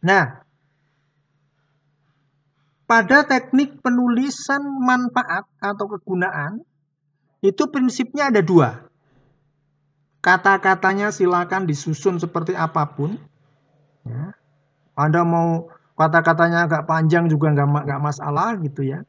Nah, 0.00 0.40
pada 2.88 3.22
teknik 3.22 3.78
penulisan 3.84 4.64
manfaat 4.82 5.46
atau 5.60 5.86
kegunaan, 5.86 6.64
itu 7.40 7.68
prinsipnya 7.70 8.28
ada 8.32 8.42
dua. 8.42 8.90
Kata-katanya 10.20 11.08
silakan 11.14 11.64
disusun 11.64 12.20
seperti 12.20 12.52
apa 12.52 12.84
pun. 12.92 13.16
Ya. 14.04 14.36
Anda 14.92 15.24
mau 15.24 15.72
kata-katanya 15.96 16.68
agak 16.68 16.84
panjang 16.84 17.28
juga 17.28 17.52
nggak 17.56 17.88
nggak 17.88 18.02
masalah 18.04 18.56
gitu 18.60 18.84
ya. 18.84 19.00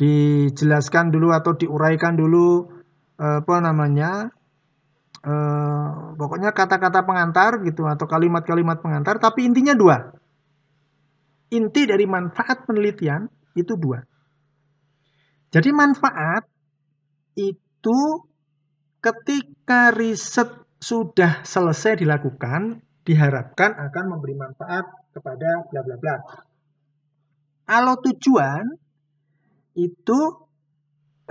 Dijelaskan 0.00 1.12
dulu 1.12 1.34
atau 1.34 1.52
diuraikan 1.52 2.16
dulu 2.16 2.72
apa 3.18 3.58
namanya 3.60 4.30
eh, 5.24 5.88
pokoknya 6.14 6.50
kata-kata 6.54 7.02
pengantar 7.02 7.62
gitu 7.66 7.86
atau 7.86 8.06
kalimat-kalimat 8.06 8.78
pengantar 8.78 9.18
tapi 9.18 9.46
intinya 9.46 9.74
dua. 9.74 10.14
Inti 11.48 11.88
dari 11.88 12.04
manfaat 12.04 12.68
penelitian 12.68 13.24
itu 13.56 13.72
dua. 13.74 14.04
Jadi 15.48 15.72
manfaat 15.72 16.44
itu 17.38 18.00
ketika 19.00 19.94
riset 19.96 20.52
sudah 20.78 21.42
selesai 21.42 22.04
dilakukan 22.04 22.84
diharapkan 23.02 23.72
akan 23.72 24.04
memberi 24.12 24.36
manfaat 24.36 24.84
kepada 25.16 25.64
bla 25.72 25.80
bla 25.80 25.96
bla. 25.96 26.16
Kalau 27.64 27.94
tujuan 28.04 28.64
itu 29.76 30.18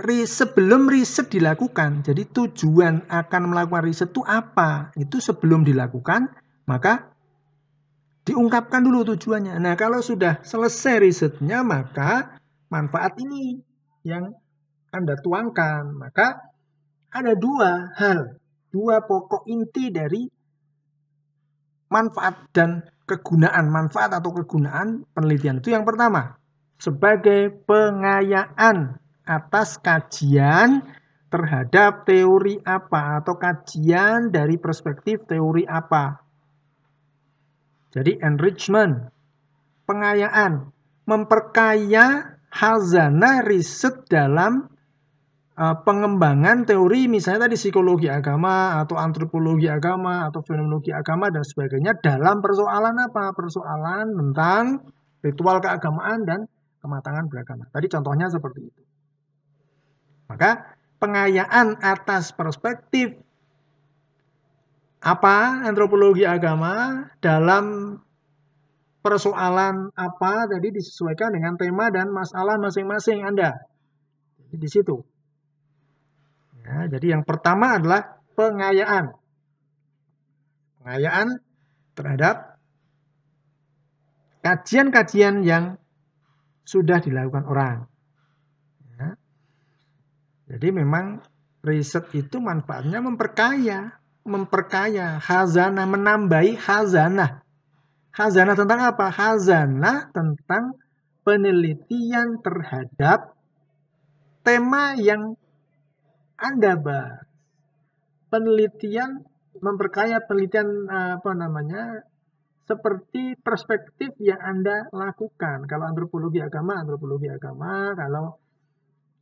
sebelum 0.06 0.86
riset 0.86 1.26
dilakukan, 1.26 2.06
jadi 2.06 2.22
tujuan 2.30 3.10
akan 3.10 3.42
melakukan 3.50 3.82
riset 3.82 4.14
itu 4.14 4.22
apa? 4.22 4.94
Itu 4.94 5.18
sebelum 5.18 5.66
dilakukan, 5.66 6.30
maka 6.70 7.10
diungkapkan 8.22 8.86
dulu 8.86 9.02
tujuannya. 9.14 9.58
Nah, 9.58 9.74
kalau 9.74 9.98
sudah 9.98 10.38
selesai 10.46 11.02
risetnya, 11.02 11.66
maka 11.66 12.38
manfaat 12.70 13.18
ini 13.18 13.58
yang 14.06 14.38
Anda 14.94 15.18
tuangkan. 15.18 15.98
Maka 15.98 16.46
ada 17.10 17.32
dua 17.34 17.90
hal, 17.98 18.38
dua 18.70 19.02
pokok 19.02 19.50
inti 19.50 19.90
dari 19.90 20.30
manfaat 21.90 22.52
dan 22.54 22.86
kegunaan, 23.08 23.66
manfaat 23.72 24.12
atau 24.12 24.30
kegunaan 24.30 25.08
penelitian 25.16 25.58
itu 25.64 25.72
yang 25.72 25.88
pertama, 25.88 26.36
sebagai 26.76 27.50
pengayaan 27.64 29.00
atas 29.28 29.76
kajian 29.76 30.80
terhadap 31.28 32.08
teori 32.08 32.56
apa 32.64 33.20
atau 33.20 33.36
kajian 33.36 34.32
dari 34.32 34.56
perspektif 34.56 35.28
teori 35.28 35.68
apa. 35.68 36.24
Jadi 37.92 38.16
enrichment, 38.24 39.12
pengayaan, 39.84 40.72
memperkaya 41.04 42.36
hazanah 42.48 43.44
riset 43.44 44.08
dalam 44.08 44.68
uh, 45.56 45.76
pengembangan 45.84 46.64
teori 46.64 47.08
misalnya 47.08 47.48
tadi 47.48 47.56
psikologi 47.60 48.08
agama 48.08 48.80
atau 48.80 48.96
antropologi 48.96 49.68
agama 49.68 50.28
atau 50.28 50.40
fenomenologi 50.44 50.92
agama 50.92 51.28
dan 51.28 51.44
sebagainya 51.44 51.96
dalam 52.00 52.40
persoalan 52.40 52.96
apa? 53.08 53.32
Persoalan 53.36 54.06
tentang 54.16 54.64
ritual 55.20 55.60
keagamaan 55.60 56.24
dan 56.24 56.40
kematangan 56.80 57.24
beragama. 57.28 57.64
Tadi 57.68 57.86
contohnya 57.88 58.32
seperti 58.32 58.60
itu. 58.64 58.82
Maka 60.28 60.76
pengayaan 61.00 61.80
atas 61.80 62.36
perspektif 62.36 63.16
apa 64.98 65.62
antropologi 65.64 66.26
agama 66.26 67.06
dalam 67.22 67.96
persoalan 68.98 69.94
apa 69.94 70.32
jadi 70.50 70.68
disesuaikan 70.74 71.32
dengan 71.32 71.54
tema 71.54 71.88
dan 71.88 72.10
masalah 72.10 72.60
masing-masing 72.60 73.24
Anda. 73.24 73.56
Di 74.52 74.68
situ. 74.68 75.00
Ya, 76.60 76.84
jadi 76.92 77.16
yang 77.16 77.24
pertama 77.24 77.80
adalah 77.80 78.20
pengayaan. 78.36 79.16
Pengayaan 80.82 81.40
terhadap 81.96 82.60
kajian-kajian 84.44 85.40
yang 85.46 85.80
sudah 86.68 87.00
dilakukan 87.00 87.48
orang. 87.48 87.76
Jadi 90.48 90.68
memang 90.72 91.20
riset 91.60 92.08
itu 92.16 92.40
manfaatnya 92.40 93.04
memperkaya, 93.04 94.00
memperkaya 94.24 95.20
hazanah, 95.20 95.84
menambahi 95.84 96.56
hazanah. 96.56 97.44
Hazanah 98.16 98.56
tentang 98.56 98.80
apa? 98.80 99.12
Hazanah 99.12 100.08
tentang 100.10 100.74
penelitian 101.22 102.40
terhadap 102.40 103.36
tema 104.40 104.96
yang 104.96 105.36
Anda 106.40 106.80
bahas. 106.80 107.28
Penelitian 108.32 109.24
memperkaya 109.60 110.24
penelitian 110.24 110.88
apa 110.88 111.32
namanya? 111.36 112.08
seperti 112.68 113.32
perspektif 113.40 114.12
yang 114.20 114.36
Anda 114.44 114.92
lakukan. 114.92 115.64
Kalau 115.64 115.88
antropologi 115.88 116.44
agama, 116.44 116.84
antropologi 116.84 117.32
agama, 117.32 117.96
kalau 117.96 118.36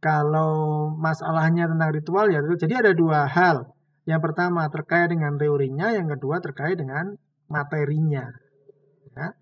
kalau 0.07 0.87
masalahnya 0.95 1.67
tentang 1.67 1.91
ritual 1.91 2.31
ya 2.31 2.39
jadi 2.55 2.87
ada 2.87 2.93
dua 2.95 3.27
hal. 3.27 3.75
Yang 4.07 4.31
pertama 4.31 4.71
terkait 4.71 5.11
dengan 5.11 5.35
teorinya, 5.35 5.91
yang 5.91 6.07
kedua 6.07 6.39
terkait 6.39 6.79
dengan 6.79 7.19
materinya. 7.51 8.31
Ya. 9.19 9.35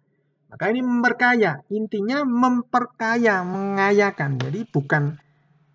Maka 0.48 0.64
ini 0.72 0.80
memperkaya, 0.80 1.60
intinya 1.68 2.24
memperkaya, 2.24 3.44
mengayakan. 3.44 4.40
Jadi 4.40 4.64
bukan 4.72 5.20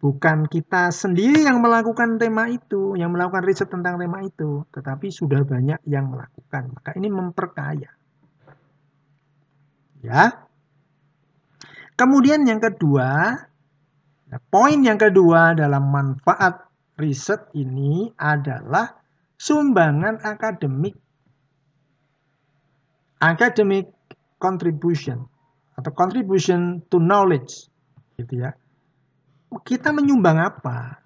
bukan 0.01 0.49
kita 0.49 0.89
sendiri 0.89 1.45
yang 1.45 1.61
melakukan 1.61 2.17
tema 2.17 2.49
itu, 2.49 2.97
yang 2.97 3.13
melakukan 3.13 3.45
riset 3.45 3.69
tentang 3.69 4.01
tema 4.01 4.25
itu, 4.25 4.65
tetapi 4.73 5.13
sudah 5.13 5.45
banyak 5.45 5.85
yang 5.85 6.09
melakukan. 6.09 6.73
Maka 6.73 6.97
ini 6.97 7.13
memperkaya. 7.13 7.93
Ya. 10.01 10.49
Kemudian 11.93 12.47
yang 12.47 12.63
kedua, 12.63 13.35
Nah, 14.29 14.39
poin 14.53 14.77
yang 14.77 15.01
kedua 15.01 15.57
dalam 15.57 15.89
manfaat 15.89 16.69
riset 17.01 17.49
ini 17.57 18.13
adalah 18.13 19.01
sumbangan 19.35 20.21
akademik. 20.21 20.93
Academic 23.19 23.89
contribution 24.39 25.27
atau 25.75 25.91
contribution 25.91 26.79
to 26.87 27.01
knowledge 27.01 27.67
gitu 28.15 28.45
ya. 28.45 28.53
Kita 29.65 29.89
menyumbang 29.89 30.37
apa? 30.37 31.01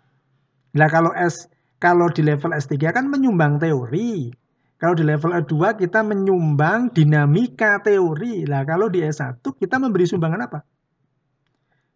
Nah, 0.75 0.87
kalau 0.91 1.15
S 1.15 1.47
kalau 1.79 2.07
di 2.11 2.23
level 2.23 2.51
S3 2.55 2.91
kan 2.91 3.07
menyumbang 3.07 3.59
teori. 3.59 4.31
Kalau 4.79 4.99
di 4.99 5.03
level 5.07 5.31
E2 5.31 5.79
kita 5.79 6.03
menyumbang 6.03 6.91
dinamika 6.91 7.79
teori. 7.79 8.43
Lah 8.43 8.67
kalau 8.67 8.91
di 8.91 8.99
S1 8.99 9.39
kita 9.39 9.79
memberi 9.79 10.03
sumbangan 10.03 10.43
apa? 10.43 10.59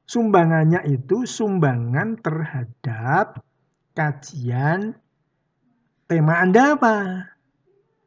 Sumbangannya 0.07 0.87
itu 0.87 1.27
sumbangan 1.27 2.15
terhadap 2.23 3.43
kajian 3.91 4.95
tema 6.07 6.39
Anda 6.39 6.79
apa? 6.79 6.95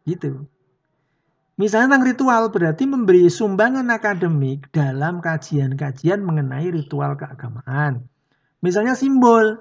Gitu. 0.08 0.48
Misalnya 1.60 1.92
tentang 1.92 2.08
ritual 2.08 2.42
berarti 2.48 2.88
memberi 2.88 3.28
sumbangan 3.28 3.84
akademik 3.92 4.72
dalam 4.72 5.20
kajian-kajian 5.20 6.24
mengenai 6.24 6.72
ritual 6.72 7.20
keagamaan. 7.20 8.08
Misalnya 8.64 8.96
simbol 8.96 9.60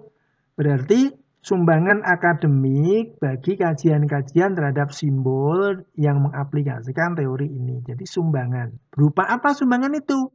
berarti 0.55 1.11
sumbangan 1.43 2.07
akademik 2.07 3.19
bagi 3.19 3.59
kajian-kajian 3.59 4.55
terhadap 4.55 4.95
simbol 4.95 5.83
yang 5.99 6.23
mengaplikasikan 6.23 7.19
teori 7.19 7.51
ini. 7.51 7.83
Jadi 7.83 8.07
sumbangan. 8.07 8.71
Berupa 8.95 9.27
apa 9.27 9.51
sumbangan 9.51 9.91
itu? 9.99 10.31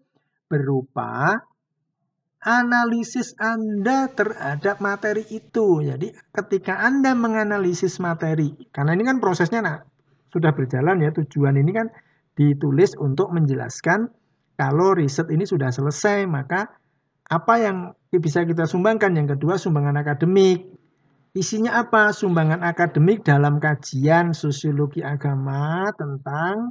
Berupa 0.53 1.41
analisis 2.45 3.33
Anda 3.41 4.13
terhadap 4.13 4.79
materi 4.85 5.25
itu. 5.33 5.81
Jadi 5.81 6.13
ketika 6.31 6.85
Anda 6.85 7.17
menganalisis 7.17 7.99
materi, 7.99 8.53
karena 8.71 8.93
ini 8.93 9.03
kan 9.09 9.19
prosesnya 9.19 9.65
nah, 9.65 9.81
sudah 10.29 10.53
berjalan 10.53 11.01
ya, 11.01 11.11
tujuan 11.17 11.57
ini 11.57 11.73
kan 11.73 11.89
ditulis 12.37 12.93
untuk 13.01 13.33
menjelaskan 13.33 14.13
kalau 14.55 14.95
riset 14.95 15.33
ini 15.33 15.49
sudah 15.49 15.73
selesai, 15.73 16.29
maka 16.31 16.71
apa 17.27 17.55
yang 17.59 17.77
bisa 18.13 18.45
kita 18.45 18.69
sumbangkan? 18.69 19.17
Yang 19.17 19.35
kedua, 19.35 19.59
sumbangan 19.59 19.99
akademik. 19.99 20.71
Isinya 21.35 21.83
apa? 21.83 22.15
Sumbangan 22.15 22.63
akademik 22.63 23.27
dalam 23.27 23.59
kajian 23.59 24.31
sosiologi 24.37 25.03
agama 25.03 25.91
tentang 25.99 26.71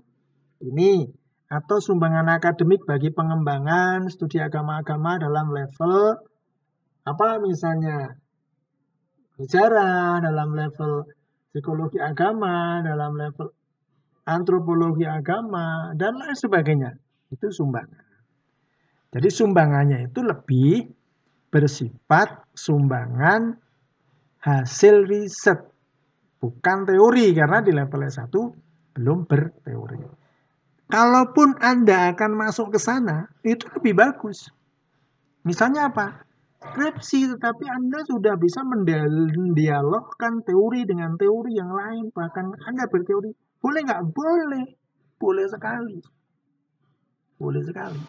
ini 0.63 1.22
atau 1.53 1.77
sumbangan 1.77 2.25
akademik 2.33 2.81
bagi 2.89 3.13
pengembangan 3.13 4.09
studi 4.09 4.41
agama-agama 4.41 5.21
dalam 5.21 5.53
level 5.53 6.17
apa 7.05 7.37
misalnya 7.37 8.17
sejarah, 9.37 10.17
dalam 10.23 10.49
level 10.57 11.05
psikologi 11.53 12.01
agama, 12.01 12.81
dalam 12.81 13.13
level 13.13 13.53
antropologi 14.25 15.05
agama, 15.05 15.91
dan 15.93 16.15
lain 16.15 16.33
sebagainya. 16.33 16.91
Itu 17.29 17.51
sumbangan. 17.51 18.01
Jadi 19.13 19.29
sumbangannya 19.29 20.09
itu 20.09 20.19
lebih 20.25 20.89
bersifat 21.53 22.49
sumbangan 22.55 23.53
hasil 24.41 25.05
riset, 25.05 25.59
bukan 26.41 26.77
teori 26.89 27.29
karena 27.37 27.61
di 27.61 27.71
level 27.75 28.01
S1 28.09 28.33
belum 28.97 29.29
berteori. 29.29 30.22
Kalaupun 30.91 31.57
Anda 31.63 32.11
akan 32.13 32.31
masuk 32.35 32.75
ke 32.75 32.79
sana, 32.79 33.31
itu 33.41 33.65
lebih 33.79 33.97
bagus. 33.97 34.51
Misalnya 35.43 35.91
apa? 35.91 36.23
Skripsi, 36.63 37.35
tetapi 37.35 37.65
Anda 37.67 38.07
sudah 38.07 38.39
bisa 38.39 38.63
mendialogkan 38.63 40.47
teori 40.47 40.87
dengan 40.87 41.19
teori 41.19 41.59
yang 41.59 41.71
lain, 41.71 42.07
bahkan 42.15 42.55
Anda 42.67 42.87
berteori. 42.87 43.35
Boleh 43.59 43.81
nggak? 43.83 44.01
Boleh. 44.15 44.65
Boleh 45.19 45.45
sekali. 45.47 45.99
Boleh 47.39 47.63
sekali. 47.63 47.99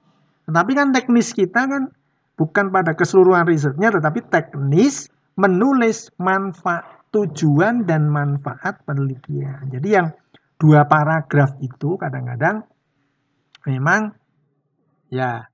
Tetapi 0.46 0.72
kan 0.76 0.94
teknis 0.94 1.34
kita 1.34 1.66
kan 1.66 1.90
bukan 2.38 2.70
pada 2.70 2.94
keseluruhan 2.94 3.46
risetnya, 3.46 3.90
tetapi 3.90 4.22
teknis 4.30 5.10
menulis 5.34 6.14
manfaat 6.18 6.86
tujuan 7.14 7.86
dan 7.86 8.10
manfaat 8.10 8.82
penelitian. 8.82 9.70
Jadi 9.70 9.88
yang 9.94 10.10
dua 10.60 10.86
paragraf 10.86 11.58
itu 11.60 11.98
kadang-kadang 11.98 12.64
memang 13.66 14.14
ya 15.10 15.48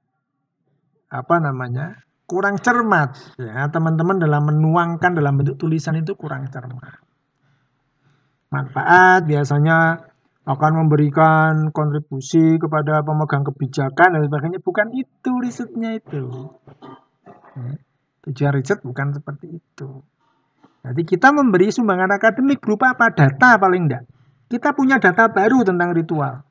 apa 1.10 1.34
namanya 1.42 2.06
kurang 2.30 2.62
cermat 2.62 3.18
ya 3.40 3.66
teman-teman 3.74 4.22
dalam 4.22 4.46
menuangkan 4.46 5.18
dalam 5.18 5.34
bentuk 5.34 5.58
tulisan 5.58 5.98
itu 5.98 6.14
kurang 6.14 6.46
cermat. 6.46 7.02
Manfaat 8.50 9.26
biasanya 9.30 10.10
akan 10.46 10.72
memberikan 10.84 11.70
kontribusi 11.70 12.58
kepada 12.58 13.06
pemegang 13.06 13.46
kebijakan 13.46 14.18
dan 14.18 14.22
sebagainya. 14.26 14.58
Bukan 14.58 14.88
itu 14.96 15.30
risetnya 15.38 15.94
itu. 15.94 16.50
Ya, 17.54 17.78
tujuan 18.26 18.52
riset 18.58 18.82
bukan 18.82 19.14
seperti 19.14 19.62
itu. 19.62 20.02
Jadi 20.80 21.02
kita 21.04 21.30
memberi 21.30 21.70
sumbangan 21.70 22.16
akademik 22.16 22.58
berupa 22.58 22.96
apa? 22.96 23.12
Data 23.12 23.60
paling 23.60 23.86
enggak. 23.86 24.04
Kita 24.50 24.74
punya 24.74 24.98
data 24.98 25.30
baru 25.30 25.62
tentang 25.62 25.94
ritual. 25.94 26.42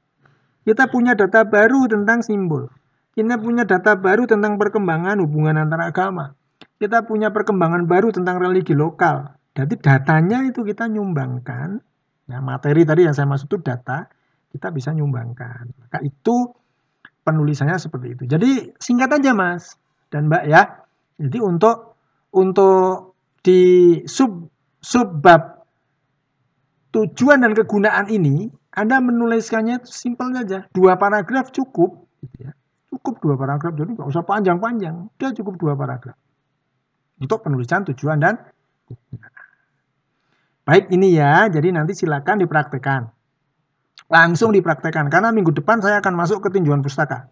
Kita 0.63 0.88
punya 0.88 1.19
data 1.19 1.44
baru 1.44 1.92
tentang 1.92 2.24
simbol. 2.24 2.72
Kita 3.12 3.36
punya 3.36 3.68
data 3.68 4.00
baru 4.00 4.24
tentang 4.24 4.56
perkembangan 4.56 5.19
hubungan 5.19 5.60
antara 5.60 5.92
agama. 5.92 6.31
Kita 6.80 7.04
punya 7.04 7.36
perkembangan 7.36 7.84
baru 7.84 8.16
tentang 8.16 8.40
religi 8.40 8.72
lokal. 8.72 9.36
Jadi 9.51 9.75
datanya 9.84 10.48
itu 10.48 10.63
kita 10.63 10.88
nyumbangkan 10.88 11.84
Ya, 12.30 12.38
materi 12.46 12.86
tadi 12.86 13.10
yang 13.10 13.18
saya 13.18 13.25
maksud 13.25 13.50
itu 13.50 13.57
data, 13.57 14.06
kita 14.54 14.69
bisa 14.69 14.94
nyumbangkan. 14.94 15.66
Maka 15.81 15.98
itu 16.06 16.54
penulisannya 17.25 17.81
seperti 17.81 18.13
itu. 18.13 18.24
Jadi 18.30 18.69
singkat 18.78 19.18
aja 19.18 19.34
Mas 19.34 19.74
dan 20.13 20.30
Mbak 20.30 20.44
ya. 20.45 20.86
Jadi 21.18 21.42
untuk 21.42 21.98
untuk 22.30 23.18
di 23.42 23.98
sub 24.06 24.45
subbab 24.78 25.58
tujuan 26.95 27.45
dan 27.45 27.53
kegunaan 27.53 28.09
ini 28.09 28.50
Anda 28.74 29.01
menuliskannya 29.01 29.86
simpel 29.86 30.33
saja. 30.33 30.65
Dua 30.74 30.95
paragraf 30.95 31.53
cukup 31.53 32.09
gitu 32.21 32.50
ya. 32.50 32.51
Cukup 32.89 33.21
dua 33.21 33.38
paragraf, 33.38 33.77
jadi 33.77 33.94
nggak 33.94 34.09
usah 34.09 34.25
panjang-panjang. 34.25 35.13
Dia 35.21 35.30
cukup 35.30 35.62
dua 35.62 35.77
paragraf. 35.77 36.18
Untuk 37.21 37.45
penulisan 37.45 37.86
tujuan 37.86 38.18
dan. 38.18 38.41
Baik 40.65 40.89
ini 40.89 41.13
ya, 41.13 41.45
jadi 41.50 41.69
nanti 41.69 41.94
silakan 41.94 42.41
dipraktekkan. 42.41 43.13
Langsung 44.09 44.50
dipraktekkan, 44.53 45.06
karena 45.13 45.30
minggu 45.30 45.53
depan 45.53 45.81
saya 45.85 46.01
akan 46.01 46.13
masuk 46.18 46.42
ke 46.42 46.50
tinjauan 46.50 46.81
pustaka. 46.81 47.30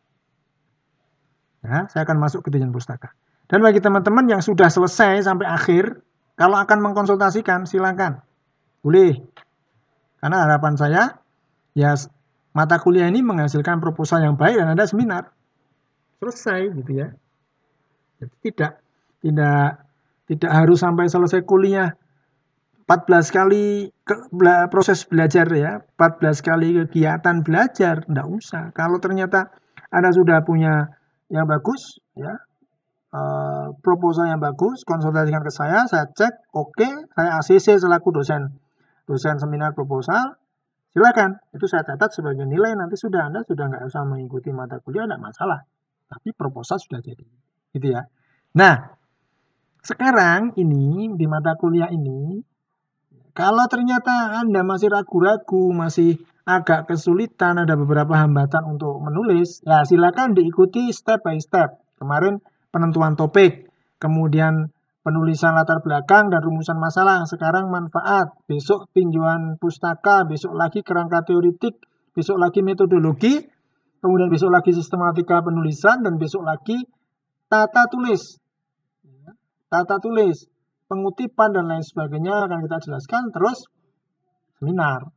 Ya, 1.66 1.90
saya 1.90 2.06
akan 2.06 2.22
masuk 2.22 2.46
ke 2.46 2.54
tinjauan 2.54 2.70
pustaka. 2.70 3.18
Dan 3.50 3.66
bagi 3.66 3.82
teman-teman 3.82 4.30
yang 4.30 4.42
sudah 4.46 4.70
selesai 4.70 5.26
sampai 5.26 5.50
akhir, 5.50 6.06
kalau 6.38 6.54
akan 6.62 6.86
mengkonsultasikan, 6.86 7.66
silakan. 7.66 8.22
Boleh. 8.86 9.26
Karena 10.18 10.46
harapan 10.46 10.74
saya, 10.78 11.04
ya 11.78 11.94
mata 12.58 12.82
kuliah 12.82 13.06
ini 13.06 13.22
menghasilkan 13.22 13.78
proposal 13.78 14.26
yang 14.26 14.34
baik 14.34 14.58
dan 14.58 14.74
ada 14.74 14.86
seminar. 14.90 15.30
Selesai 16.18 16.74
gitu 16.74 16.92
ya. 16.98 17.14
Jadi 18.18 18.36
tidak 18.42 18.82
tidak 19.22 19.86
tidak 20.26 20.52
harus 20.52 20.82
sampai 20.82 21.06
selesai 21.06 21.46
kuliah 21.46 21.94
14 22.88 23.36
kali 23.36 23.92
ke, 24.08 24.16
bela, 24.32 24.72
proses 24.72 25.04
belajar 25.04 25.44
ya, 25.52 25.84
14 26.00 26.40
kali 26.40 26.68
kegiatan 26.88 27.44
belajar, 27.44 28.08
enggak 28.08 28.28
usah. 28.32 28.64
Kalau 28.72 29.04
ternyata 29.04 29.52
Anda 29.92 30.16
sudah 30.16 30.40
punya 30.48 30.96
yang 31.28 31.52
bagus, 31.52 32.00
ya, 32.16 32.32
uh, 33.12 33.76
proposal 33.84 34.32
yang 34.32 34.40
bagus, 34.40 34.88
konsultasikan 34.88 35.44
ke 35.44 35.52
saya, 35.52 35.84
saya 35.92 36.08
cek, 36.08 36.48
oke, 36.56 36.80
okay, 36.80 36.92
saya 37.12 37.30
ACC 37.44 37.68
selaku 37.76 38.16
dosen, 38.16 38.56
dosen 39.08 39.40
seminar 39.40 39.72
proposal, 39.72 40.36
silakan. 40.92 41.40
Itu 41.56 41.66
saya 41.66 41.88
catat 41.88 42.12
sebagai 42.12 42.44
nilai, 42.44 42.76
nanti 42.76 43.00
sudah 43.00 43.32
Anda 43.32 43.48
sudah 43.48 43.72
nggak 43.72 43.84
usah 43.88 44.04
mengikuti 44.04 44.52
mata 44.52 44.84
kuliah, 44.84 45.08
enggak 45.08 45.24
masalah. 45.24 45.64
Tapi 46.08 46.36
proposal 46.36 46.78
sudah 46.78 47.00
jadi, 47.00 47.24
gitu 47.72 47.88
ya. 47.96 48.04
Nah, 48.60 48.96
sekarang 49.80 50.56
ini 50.60 51.16
di 51.16 51.26
mata 51.26 51.56
kuliah 51.56 51.88
ini 51.88 52.44
kalau 53.38 53.70
ternyata 53.70 54.42
Anda 54.42 54.66
masih 54.66 54.90
ragu-ragu, 54.90 55.70
masih 55.70 56.18
agak 56.48 56.90
kesulitan, 56.90 57.62
ada 57.62 57.78
beberapa 57.78 58.18
hambatan 58.18 58.66
untuk 58.66 58.98
menulis, 58.98 59.62
ya 59.62 59.86
silakan 59.86 60.34
diikuti 60.34 60.90
step 60.90 61.22
by 61.22 61.38
step. 61.38 61.78
Kemarin 62.02 62.42
penentuan 62.74 63.14
topik, 63.14 63.70
kemudian 64.02 64.74
penulisan 65.08 65.56
latar 65.56 65.80
belakang 65.80 66.28
dan 66.28 66.44
rumusan 66.44 66.76
masalah, 66.76 67.24
sekarang 67.24 67.72
manfaat, 67.72 68.36
besok 68.44 68.92
tinjauan 68.92 69.56
pustaka, 69.56 70.28
besok 70.28 70.52
lagi 70.52 70.84
kerangka 70.84 71.24
teoritik, 71.24 71.80
besok 72.12 72.36
lagi 72.36 72.60
metodologi, 72.60 73.40
kemudian 74.04 74.28
besok 74.28 74.52
lagi 74.52 74.76
sistematika 74.76 75.40
penulisan, 75.40 76.04
dan 76.04 76.20
besok 76.20 76.44
lagi 76.44 76.84
tata 77.48 77.88
tulis. 77.88 78.36
Tata 79.72 79.96
tulis 80.04 80.52
pengutipan 80.92 81.56
dan 81.56 81.72
lain 81.72 81.84
sebagainya 81.84 82.48
akan 82.48 82.68
kita 82.68 82.78
jelaskan 82.84 83.32
terus 83.32 83.64
seminar. 84.60 85.08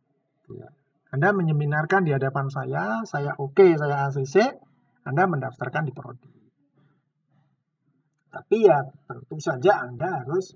Ya. 0.50 0.70
Anda 1.10 1.34
menyeminarkan 1.34 2.06
di 2.06 2.14
hadapan 2.14 2.46
saya, 2.46 3.02
saya 3.06 3.34
oke, 3.34 3.58
okay, 3.58 3.74
saya 3.74 4.06
ACC, 4.06 4.54
Anda 5.02 5.26
mendaftarkan 5.26 5.82
di 5.82 5.90
prodi. 5.90 6.39
Tapi 8.30 8.56
ya 8.62 8.78
tentu 9.10 9.36
saja 9.42 9.82
Anda 9.82 10.22
harus 10.22 10.54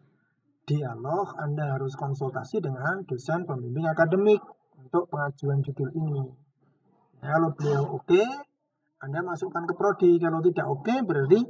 dialog, 0.64 1.35
Anda 1.37 1.75
harus 1.75 1.99
konsultasi 1.99 2.62
dengan 2.62 3.02
dosen 3.04 3.45
pembimbing 3.45 3.90
akademik 3.90 4.40
untuk 4.78 5.11
pengajuan 5.11 5.61
judul 5.61 5.90
ini. 5.93 6.25
Ya, 7.21 7.35
kalau 7.35 7.50
beliau 7.52 7.83
oke, 7.99 8.07
okay, 8.07 8.26
Anda 9.02 9.26
masukkan 9.26 9.66
ke 9.66 9.75
prodi. 9.75 10.16
Kalau 10.23 10.38
tidak 10.40 10.66
oke, 10.71 10.87
okay, 10.87 11.02
berarti 11.02 11.40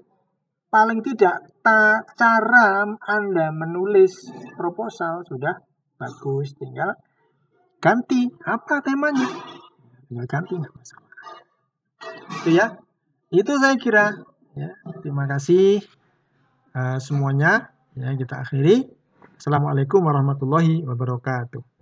paling 0.72 1.04
tidak 1.04 1.44
ta 1.60 2.02
cara 2.16 2.88
Anda 3.04 3.52
menulis 3.52 4.32
proposal 4.56 5.22
sudah 5.28 5.60
bagus, 6.00 6.56
tinggal 6.56 6.96
ganti 7.84 8.32
apa 8.48 8.80
temanya. 8.80 9.28
Tinggal 10.08 10.26
ganti 10.26 10.56
nggak 10.56 10.72
masalah. 10.72 11.12
Itu 12.40 12.50
ya. 12.50 12.66
Itu 13.28 13.52
saya 13.60 13.76
kira. 13.76 14.14
Ya, 14.54 14.70
terima 15.02 15.26
kasih 15.26 15.82
uh, 16.74 16.98
semuanya. 17.00 17.70
Ya, 17.94 18.10
kita 18.14 18.42
akhiri. 18.42 18.90
Assalamualaikum 19.38 20.02
warahmatullahi 20.02 20.82
wabarakatuh. 20.82 21.73